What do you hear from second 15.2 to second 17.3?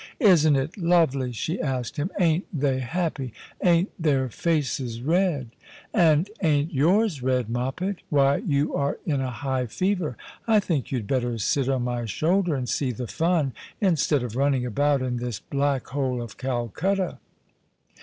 black hole of Calcutta."